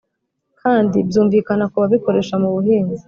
[0.61, 2.99] kandi byumvikana ku babikoresha mubuhinzi